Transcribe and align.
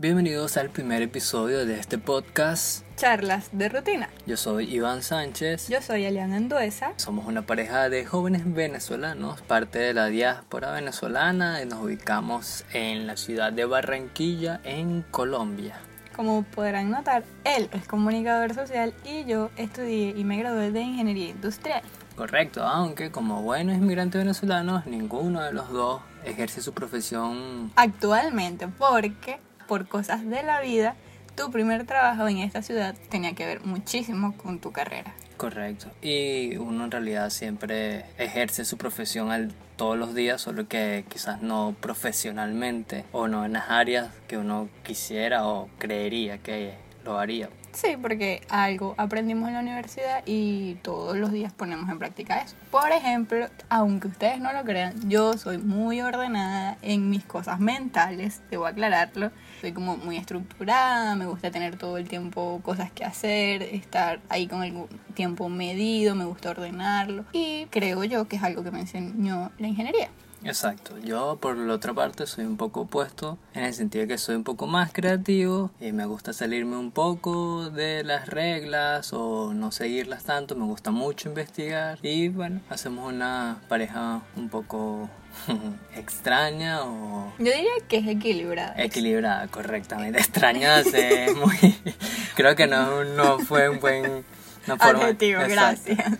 Bienvenidos 0.00 0.56
al 0.56 0.70
primer 0.70 1.02
episodio 1.02 1.66
de 1.66 1.78
este 1.78 1.98
podcast. 1.98 2.86
Charlas 2.96 3.50
de 3.52 3.68
rutina. 3.68 4.08
Yo 4.24 4.38
soy 4.38 4.74
Iván 4.74 5.02
Sánchez. 5.02 5.68
Yo 5.68 5.82
soy 5.82 6.06
Eliana 6.06 6.36
Anduesa. 6.36 6.94
Somos 6.96 7.26
una 7.26 7.42
pareja 7.42 7.90
de 7.90 8.06
jóvenes 8.06 8.50
venezolanos, 8.50 9.42
parte 9.42 9.78
de 9.78 9.92
la 9.92 10.06
diáspora 10.06 10.72
venezolana 10.72 11.60
y 11.60 11.66
nos 11.66 11.82
ubicamos 11.82 12.64
en 12.72 13.06
la 13.06 13.18
ciudad 13.18 13.52
de 13.52 13.66
Barranquilla, 13.66 14.62
en 14.64 15.02
Colombia. 15.10 15.78
Como 16.16 16.44
podrán 16.44 16.90
notar, 16.90 17.22
él 17.44 17.68
es 17.70 17.86
comunicador 17.86 18.54
social 18.54 18.94
y 19.04 19.26
yo 19.26 19.50
estudié 19.56 20.14
y 20.16 20.24
me 20.24 20.38
gradué 20.38 20.70
de 20.70 20.80
ingeniería 20.80 21.28
industrial. 21.28 21.82
Correcto, 22.16 22.62
aunque 22.62 23.10
como 23.10 23.42
buenos 23.42 23.76
inmigrantes 23.76 24.18
venezolanos, 24.18 24.86
ninguno 24.86 25.42
de 25.42 25.52
los 25.52 25.68
dos 25.70 26.00
ejerce 26.24 26.62
su 26.62 26.72
profesión 26.72 27.70
actualmente, 27.76 28.66
porque 28.66 29.38
por 29.70 29.86
cosas 29.86 30.28
de 30.28 30.42
la 30.42 30.60
vida, 30.60 30.96
tu 31.36 31.52
primer 31.52 31.86
trabajo 31.86 32.26
en 32.26 32.38
esta 32.38 32.60
ciudad 32.60 32.96
tenía 33.08 33.36
que 33.36 33.46
ver 33.46 33.60
muchísimo 33.64 34.36
con 34.36 34.58
tu 34.58 34.72
carrera. 34.72 35.14
Correcto. 35.36 35.86
Y 36.02 36.56
uno 36.56 36.86
en 36.86 36.90
realidad 36.90 37.30
siempre 37.30 38.04
ejerce 38.18 38.64
su 38.64 38.76
profesión 38.78 39.30
al, 39.30 39.52
todos 39.76 39.96
los 39.96 40.12
días, 40.12 40.40
solo 40.40 40.66
que 40.66 41.04
quizás 41.08 41.40
no 41.40 41.76
profesionalmente 41.80 43.04
o 43.12 43.28
no 43.28 43.44
en 43.44 43.52
las 43.52 43.70
áreas 43.70 44.08
que 44.26 44.38
uno 44.38 44.68
quisiera 44.82 45.46
o 45.46 45.68
creería 45.78 46.38
que 46.38 46.74
lo 47.04 47.20
haría. 47.20 47.48
Sí, 47.72 47.96
porque 48.00 48.42
algo 48.48 48.94
aprendimos 48.98 49.48
en 49.48 49.54
la 49.54 49.60
universidad 49.60 50.22
y 50.26 50.74
todos 50.82 51.16
los 51.16 51.30
días 51.32 51.52
ponemos 51.52 51.88
en 51.88 51.98
práctica 51.98 52.40
eso. 52.40 52.56
Por 52.70 52.90
ejemplo, 52.90 53.46
aunque 53.68 54.08
ustedes 54.08 54.40
no 54.40 54.52
lo 54.52 54.64
crean, 54.64 55.08
yo 55.08 55.34
soy 55.38 55.58
muy 55.58 56.00
ordenada 56.00 56.78
en 56.82 57.10
mis 57.10 57.24
cosas 57.24 57.60
mentales, 57.60 58.42
debo 58.50 58.66
aclararlo. 58.66 59.30
Soy 59.60 59.72
como 59.72 59.96
muy 59.96 60.16
estructurada, 60.16 61.14
me 61.14 61.26
gusta 61.26 61.50
tener 61.50 61.76
todo 61.76 61.96
el 61.98 62.08
tiempo 62.08 62.60
cosas 62.64 62.90
que 62.90 63.04
hacer, 63.04 63.62
estar 63.62 64.20
ahí 64.28 64.46
con 64.46 64.64
el 64.64 64.74
tiempo 65.14 65.48
medido, 65.48 66.14
me 66.14 66.24
gusta 66.24 66.50
ordenarlo. 66.50 67.24
Y 67.32 67.66
creo 67.66 68.02
yo 68.04 68.26
que 68.26 68.36
es 68.36 68.42
algo 68.42 68.64
que 68.64 68.70
me 68.70 68.80
enseñó 68.80 69.52
la 69.58 69.68
ingeniería. 69.68 70.10
Exacto, 70.44 70.98
yo 70.98 71.38
por 71.40 71.56
la 71.56 71.74
otra 71.74 71.92
parte 71.92 72.26
soy 72.26 72.44
un 72.44 72.56
poco 72.56 72.82
opuesto 72.82 73.38
en 73.54 73.64
el 73.64 73.74
sentido 73.74 74.02
de 74.02 74.08
que 74.08 74.18
soy 74.18 74.36
un 74.36 74.44
poco 74.44 74.66
más 74.66 74.92
creativo 74.92 75.70
y 75.80 75.92
me 75.92 76.06
gusta 76.06 76.32
salirme 76.32 76.76
un 76.76 76.90
poco 76.90 77.68
de 77.70 78.04
las 78.04 78.28
reglas 78.28 79.12
o 79.12 79.52
no 79.52 79.70
seguirlas 79.70 80.24
tanto, 80.24 80.56
me 80.56 80.64
gusta 80.64 80.90
mucho 80.90 81.28
investigar 81.28 81.98
y 82.02 82.28
bueno, 82.28 82.60
hacemos 82.70 83.12
una 83.12 83.58
pareja 83.68 84.22
un 84.36 84.48
poco 84.48 85.10
extraña 85.96 86.82
o... 86.84 87.32
Yo 87.38 87.52
diría 87.52 87.70
que 87.88 87.98
es 87.98 88.08
equilibrada. 88.08 88.74
Equilibrada, 88.76 89.46
correctamente. 89.48 90.18
Extraña 90.18 90.80
es 90.80 91.36
muy... 91.36 91.56
Creo 92.34 92.56
que 92.56 92.66
no, 92.66 93.04
no 93.04 93.38
fue 93.40 93.68
un 93.68 93.80
buen... 93.80 94.24
No 94.66 94.76
Adjetivo, 94.78 95.40
gracias. 95.48 96.18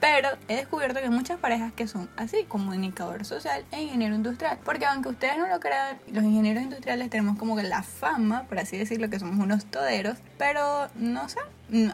Pero 0.00 0.28
he 0.46 0.56
descubierto 0.56 1.00
que 1.00 1.06
hay 1.06 1.10
muchas 1.10 1.38
parejas 1.38 1.72
que 1.72 1.88
son 1.88 2.08
así, 2.16 2.44
comunicador 2.46 3.24
social 3.24 3.64
e 3.72 3.82
ingeniero 3.82 4.14
industrial. 4.14 4.58
Porque 4.64 4.86
aunque 4.86 5.08
ustedes 5.08 5.38
no 5.38 5.48
lo 5.48 5.58
crean, 5.60 5.98
los 6.12 6.22
ingenieros 6.22 6.62
industriales 6.62 7.10
tenemos 7.10 7.36
como 7.36 7.56
que 7.56 7.64
la 7.64 7.82
fama, 7.82 8.44
por 8.44 8.58
así 8.58 8.76
decirlo, 8.76 9.10
que 9.10 9.18
somos 9.18 9.38
unos 9.38 9.66
toderos. 9.66 10.18
Pero 10.36 10.88
no 10.94 11.28
sé, 11.28 11.40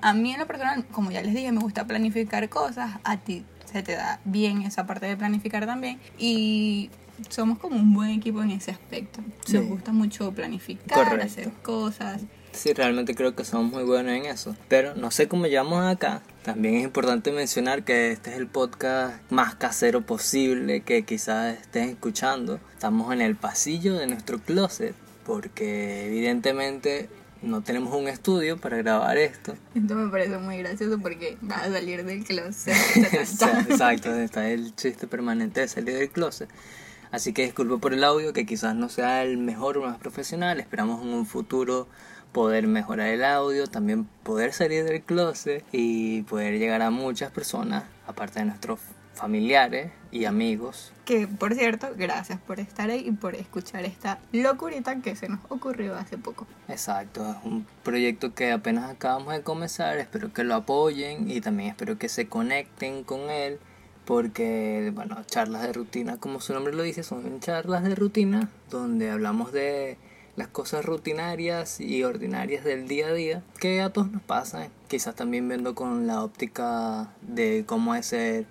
a 0.02 0.12
mí 0.12 0.32
en 0.32 0.40
lo 0.40 0.46
personal, 0.46 0.84
como 0.86 1.10
ya 1.10 1.22
les 1.22 1.34
dije, 1.34 1.50
me 1.52 1.60
gusta 1.60 1.86
planificar 1.86 2.48
cosas. 2.48 2.98
A 3.04 3.16
ti 3.16 3.44
se 3.64 3.82
te 3.82 3.96
da 3.96 4.20
bien 4.24 4.62
esa 4.62 4.86
parte 4.86 5.06
de 5.06 5.16
planificar 5.16 5.66
también. 5.66 5.98
Y 6.18 6.90
somos 7.30 7.58
como 7.58 7.76
un 7.76 7.94
buen 7.94 8.10
equipo 8.10 8.42
en 8.42 8.50
ese 8.50 8.70
aspecto. 8.70 9.20
Nos 9.52 9.66
gusta 9.66 9.92
mucho 9.92 10.32
planificar, 10.32 11.20
hacer 11.20 11.50
cosas. 11.62 12.22
Sí, 12.54 12.72
realmente 12.72 13.14
creo 13.14 13.34
que 13.34 13.44
somos 13.44 13.72
muy 13.72 13.82
buenos 13.82 14.12
en 14.12 14.26
eso. 14.26 14.56
Pero 14.68 14.94
no 14.94 15.10
sé 15.10 15.28
cómo 15.28 15.46
llegamos 15.46 15.84
acá. 15.84 16.22
También 16.44 16.76
es 16.76 16.84
importante 16.84 17.32
mencionar 17.32 17.84
que 17.84 18.12
este 18.12 18.30
es 18.30 18.36
el 18.36 18.46
podcast 18.46 19.14
más 19.30 19.54
casero 19.56 20.02
posible 20.02 20.82
que 20.82 21.02
quizás 21.04 21.58
estén 21.58 21.90
escuchando. 21.90 22.60
Estamos 22.72 23.12
en 23.12 23.20
el 23.20 23.34
pasillo 23.34 23.94
de 23.94 24.06
nuestro 24.06 24.38
closet 24.38 24.94
porque 25.24 26.06
evidentemente 26.06 27.08
no 27.42 27.62
tenemos 27.62 27.94
un 27.94 28.08
estudio 28.08 28.56
para 28.58 28.76
grabar 28.78 29.18
esto. 29.18 29.54
Esto 29.74 29.94
me 29.94 30.10
parece 30.10 30.38
muy 30.38 30.58
gracioso 30.58 30.98
porque 30.98 31.36
va 31.50 31.56
a 31.56 31.70
salir 31.70 32.04
del 32.04 32.24
closet. 32.24 32.74
Exacto, 33.12 34.14
está 34.14 34.48
el 34.48 34.74
chiste 34.76 35.06
permanente 35.06 35.60
de 35.60 35.68
salir 35.68 35.94
del 35.94 36.10
closet. 36.10 36.48
Así 37.10 37.32
que 37.32 37.44
disculpo 37.44 37.78
por 37.78 37.94
el 37.94 38.02
audio 38.02 38.32
que 38.32 38.44
quizás 38.44 38.74
no 38.74 38.88
sea 38.88 39.22
el 39.22 39.38
mejor 39.38 39.78
o 39.78 39.82
más 39.82 39.98
profesional. 39.98 40.58
Esperamos 40.58 41.02
en 41.02 41.08
un 41.08 41.26
futuro 41.26 41.88
poder 42.34 42.66
mejorar 42.66 43.06
el 43.06 43.24
audio, 43.24 43.68
también 43.68 44.06
poder 44.24 44.52
salir 44.52 44.84
del 44.84 45.02
closet 45.02 45.64
y 45.70 46.22
poder 46.22 46.58
llegar 46.58 46.82
a 46.82 46.90
muchas 46.90 47.30
personas, 47.30 47.84
aparte 48.08 48.40
de 48.40 48.46
nuestros 48.46 48.80
familiares 49.14 49.92
y 50.10 50.24
amigos. 50.24 50.92
Que 51.04 51.28
por 51.28 51.54
cierto, 51.54 51.88
gracias 51.96 52.40
por 52.40 52.58
estar 52.58 52.90
ahí 52.90 53.04
y 53.06 53.12
por 53.12 53.36
escuchar 53.36 53.84
esta 53.84 54.18
locurita 54.32 55.00
que 55.00 55.14
se 55.14 55.28
nos 55.28 55.38
ocurrió 55.48 55.94
hace 55.94 56.18
poco. 56.18 56.48
Exacto, 56.66 57.24
es 57.30 57.36
un 57.44 57.66
proyecto 57.84 58.34
que 58.34 58.50
apenas 58.50 58.90
acabamos 58.90 59.32
de 59.32 59.42
comenzar, 59.42 59.96
espero 59.98 60.32
que 60.32 60.42
lo 60.42 60.56
apoyen 60.56 61.30
y 61.30 61.40
también 61.40 61.70
espero 61.70 61.98
que 61.98 62.08
se 62.08 62.26
conecten 62.26 63.04
con 63.04 63.30
él 63.30 63.60
porque, 64.04 64.90
bueno, 64.92 65.22
charlas 65.24 65.62
de 65.62 65.72
rutina, 65.72 66.16
como 66.16 66.40
su 66.40 66.52
nombre 66.52 66.74
lo 66.74 66.82
dice, 66.82 67.04
son 67.04 67.38
charlas 67.38 67.84
de 67.84 67.94
rutina 67.94 68.50
donde 68.70 69.10
hablamos 69.10 69.52
de 69.52 69.98
las 70.36 70.48
cosas 70.48 70.84
rutinarias 70.84 71.80
y 71.80 72.02
ordinarias 72.04 72.64
del 72.64 72.88
día 72.88 73.08
a 73.08 73.12
día 73.12 73.42
que 73.60 73.80
a 73.80 73.90
todos 73.90 74.10
nos 74.10 74.22
pasan. 74.22 74.68
Quizás 74.88 75.14
también 75.14 75.48
viendo 75.48 75.74
con 75.74 76.06
la 76.06 76.22
óptica 76.22 77.12
de 77.22 77.64
cómo 77.66 77.94
es 77.94 78.06
ser 78.06 78.46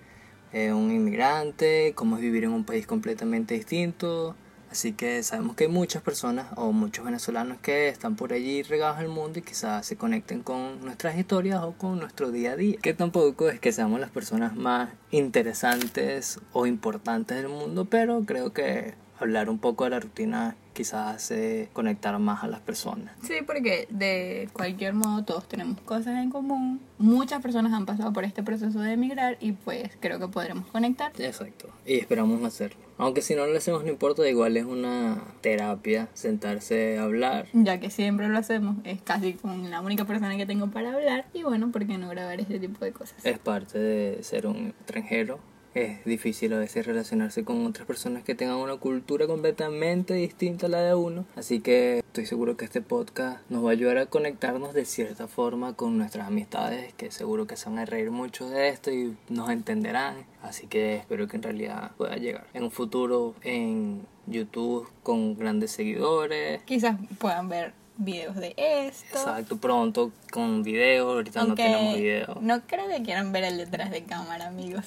eh, 0.52 0.72
un 0.72 0.90
inmigrante, 0.90 1.92
cómo 1.94 2.16
es 2.16 2.22
vivir 2.22 2.44
en 2.44 2.52
un 2.52 2.64
país 2.64 2.86
completamente 2.86 3.54
distinto. 3.54 4.36
Así 4.70 4.92
que 4.92 5.22
sabemos 5.22 5.54
que 5.54 5.64
hay 5.64 5.70
muchas 5.70 6.02
personas 6.02 6.48
o 6.56 6.72
muchos 6.72 7.04
venezolanos 7.04 7.58
que 7.58 7.88
están 7.88 8.16
por 8.16 8.32
allí 8.32 8.64
regados 8.64 8.98
al 8.98 9.06
mundo 9.06 9.38
y 9.38 9.42
quizás 9.42 9.86
se 9.86 9.96
conecten 9.96 10.42
con 10.42 10.84
nuestras 10.84 11.16
historias 11.16 11.62
o 11.62 11.74
con 11.74 12.00
nuestro 12.00 12.32
día 12.32 12.52
a 12.52 12.56
día. 12.56 12.78
Que 12.82 12.92
tampoco 12.92 13.48
es 13.48 13.60
que 13.60 13.70
seamos 13.70 14.00
las 14.00 14.10
personas 14.10 14.56
más 14.56 14.90
interesantes 15.12 16.40
o 16.52 16.66
importantes 16.66 17.36
del 17.36 17.48
mundo, 17.48 17.84
pero 17.84 18.24
creo 18.24 18.52
que 18.52 18.94
hablar 19.18 19.48
un 19.48 19.58
poco 19.58 19.84
de 19.84 19.90
la 19.90 20.00
rutina 20.00 20.56
quizás 20.72 21.14
hace 21.14 21.68
conectar 21.72 22.18
más 22.18 22.42
a 22.42 22.48
las 22.48 22.60
personas. 22.60 23.14
Sí, 23.22 23.34
porque 23.46 23.86
de 23.90 24.48
cualquier 24.52 24.92
modo 24.92 25.24
todos 25.24 25.48
tenemos 25.48 25.80
cosas 25.82 26.22
en 26.22 26.30
común. 26.30 26.80
Muchas 26.98 27.40
personas 27.40 27.72
han 27.72 27.86
pasado 27.86 28.12
por 28.12 28.24
este 28.24 28.42
proceso 28.42 28.80
de 28.80 28.92
emigrar 28.92 29.36
y 29.40 29.52
pues 29.52 29.90
creo 30.00 30.18
que 30.18 30.28
podremos 30.28 30.66
conectar. 30.66 31.12
Exacto, 31.18 31.68
y 31.86 31.94
esperamos 31.98 32.42
hacerlo. 32.42 32.82
Aunque 32.98 33.22
si 33.22 33.34
no 33.34 33.46
lo 33.46 33.56
hacemos 33.56 33.84
no 33.84 33.90
importa, 33.90 34.28
igual 34.28 34.56
es 34.56 34.64
una 34.64 35.22
terapia 35.40 36.08
sentarse 36.14 36.98
a 36.98 37.04
hablar. 37.04 37.46
Ya 37.52 37.80
que 37.80 37.90
siempre 37.90 38.28
lo 38.28 38.38
hacemos, 38.38 38.76
es 38.84 39.00
casi 39.00 39.34
con 39.34 39.70
la 39.70 39.80
única 39.80 40.04
persona 40.04 40.36
que 40.36 40.46
tengo 40.46 40.68
para 40.68 40.92
hablar 40.92 41.26
y 41.32 41.44
bueno, 41.44 41.70
¿por 41.70 41.86
qué 41.86 41.98
no 41.98 42.08
grabar 42.08 42.40
este 42.40 42.58
tipo 42.58 42.84
de 42.84 42.92
cosas? 42.92 43.24
Es 43.24 43.38
parte 43.38 43.78
de 43.78 44.22
ser 44.22 44.46
un 44.46 44.68
extranjero 44.68 45.38
es 45.74 46.04
difícil 46.04 46.52
a 46.52 46.58
veces 46.58 46.86
relacionarse 46.86 47.44
con 47.44 47.66
otras 47.66 47.86
personas 47.86 48.22
que 48.22 48.34
tengan 48.34 48.56
una 48.56 48.76
cultura 48.76 49.26
completamente 49.26 50.14
distinta 50.14 50.66
a 50.66 50.70
la 50.70 50.80
de 50.80 50.94
uno. 50.94 51.24
Así 51.36 51.60
que 51.60 51.98
estoy 51.98 52.26
seguro 52.26 52.56
que 52.56 52.64
este 52.64 52.80
podcast 52.80 53.38
nos 53.50 53.64
va 53.64 53.70
a 53.70 53.72
ayudar 53.72 53.98
a 53.98 54.06
conectarnos 54.06 54.72
de 54.72 54.84
cierta 54.84 55.26
forma 55.26 55.74
con 55.74 55.98
nuestras 55.98 56.28
amistades, 56.28 56.94
que 56.94 57.10
seguro 57.10 57.46
que 57.46 57.56
se 57.56 57.68
van 57.68 57.78
a 57.78 57.84
reír 57.84 58.10
mucho 58.10 58.48
de 58.48 58.68
esto 58.68 58.92
y 58.92 59.16
nos 59.28 59.50
entenderán. 59.50 60.24
Así 60.42 60.66
que 60.66 60.96
espero 60.96 61.26
que 61.26 61.36
en 61.36 61.42
realidad 61.42 61.92
pueda 61.96 62.16
llegar 62.16 62.46
en 62.54 62.64
un 62.64 62.70
futuro 62.70 63.34
en 63.42 64.06
YouTube 64.26 64.88
con 65.02 65.36
grandes 65.36 65.72
seguidores. 65.72 66.62
Quizás 66.64 66.96
puedan 67.18 67.48
ver 67.48 67.72
videos 67.96 68.36
de 68.36 68.54
esto. 68.56 69.18
Exacto, 69.18 69.56
pronto 69.56 70.12
con 70.30 70.62
video, 70.62 71.10
ahorita 71.10 71.44
no 71.44 71.54
tenemos 71.54 71.94
video. 71.94 72.38
No 72.40 72.60
creo 72.66 72.88
que 72.88 73.02
quieran 73.02 73.32
ver 73.32 73.44
el 73.44 73.58
detrás 73.58 73.90
de 73.90 74.04
cámara, 74.04 74.48
amigos. 74.48 74.84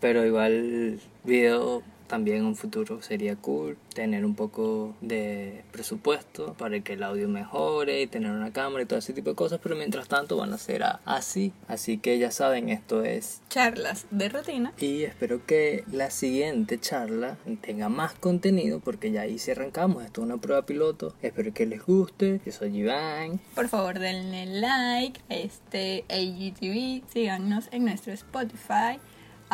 Pero 0.00 0.24
igual 0.24 1.00
video 1.24 1.82
también 2.14 2.36
en 2.38 2.44
un 2.44 2.54
futuro 2.54 3.02
sería 3.02 3.34
cool 3.34 3.76
tener 3.92 4.24
un 4.24 4.36
poco 4.36 4.94
de 5.00 5.64
presupuesto 5.72 6.54
para 6.54 6.78
que 6.78 6.92
el 6.92 7.02
audio 7.02 7.28
mejore 7.28 8.02
y 8.02 8.06
tener 8.06 8.30
una 8.30 8.52
cámara 8.52 8.84
y 8.84 8.86
todo 8.86 9.00
ese 9.00 9.12
tipo 9.12 9.30
de 9.30 9.34
cosas, 9.34 9.58
pero 9.60 9.74
mientras 9.74 10.06
tanto 10.06 10.36
van 10.36 10.52
a 10.52 10.58
ser 10.58 10.84
así. 11.04 11.52
Así 11.66 11.98
que 11.98 12.16
ya 12.20 12.30
saben, 12.30 12.68
esto 12.68 13.02
es 13.02 13.40
charlas 13.48 14.06
de 14.12 14.28
rutina. 14.28 14.72
Y 14.78 15.02
espero 15.02 15.44
que 15.44 15.82
la 15.90 16.10
siguiente 16.10 16.78
charla 16.78 17.36
tenga 17.62 17.88
más 17.88 18.14
contenido 18.14 18.78
porque 18.78 19.10
ya 19.10 19.22
ahí 19.22 19.40
se 19.40 19.50
arrancamos. 19.50 20.04
Esto 20.04 20.20
es 20.20 20.26
una 20.26 20.36
prueba 20.36 20.64
piloto. 20.64 21.16
Espero 21.20 21.52
que 21.52 21.66
les 21.66 21.84
guste. 21.84 22.40
Yo 22.46 22.52
soy 22.52 22.78
Iván. 22.78 23.40
Por 23.56 23.68
favor, 23.68 23.98
denle 23.98 24.46
like 24.46 25.20
a 25.28 25.34
este 25.34 26.04
AGTV. 26.08 27.02
Síganos 27.12 27.68
en 27.72 27.86
nuestro 27.86 28.12
Spotify 28.12 29.00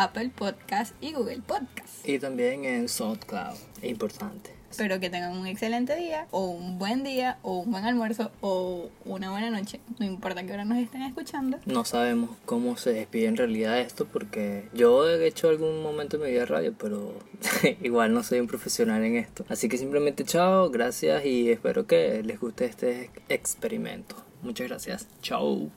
Apple 0.01 0.31
Podcast 0.35 0.95
y 1.03 1.13
Google 1.13 1.43
Podcast. 1.47 2.09
Y 2.09 2.19
también 2.19 2.65
en 2.65 2.89
SoundCloud, 2.89 3.55
importante. 3.83 4.51
Espero 4.71 4.99
que 4.99 5.11
tengan 5.11 5.37
un 5.37 5.47
excelente 5.47 5.95
día, 5.95 6.27
o 6.31 6.47
un 6.47 6.79
buen 6.79 7.05
día, 7.05 7.39
o 7.43 7.59
un 7.59 7.71
buen 7.71 7.85
almuerzo, 7.85 8.31
o 8.41 8.89
una 9.05 9.31
buena 9.31 9.51
noche. 9.51 9.79
No 9.99 10.07
importa 10.07 10.43
qué 10.45 10.55
hora 10.55 10.65
nos 10.65 10.79
estén 10.79 11.03
escuchando. 11.03 11.59
No 11.67 11.85
sabemos 11.85 12.31
cómo 12.47 12.79
se 12.79 12.95
despide 12.95 13.27
en 13.27 13.37
realidad 13.37 13.79
esto, 13.79 14.07
porque 14.07 14.71
yo 14.73 15.07
he 15.07 15.27
hecho 15.27 15.51
algún 15.51 15.83
momento 15.83 16.17
en 16.17 16.23
mi 16.23 16.31
vida 16.31 16.47
radio, 16.47 16.75
pero 16.79 17.13
igual 17.83 18.15
no 18.15 18.23
soy 18.23 18.41
un 18.41 18.47
profesional 18.47 19.05
en 19.05 19.17
esto. 19.17 19.45
Así 19.51 19.69
que 19.69 19.77
simplemente 19.77 20.25
chao, 20.25 20.71
gracias 20.71 21.27
y 21.27 21.51
espero 21.51 21.87
que 21.87 22.23
les 22.23 22.41
guste 22.41 22.65
este 22.65 23.11
experimento. 23.29 24.17
Muchas 24.41 24.67
gracias. 24.67 25.09
Chao. 25.21 25.71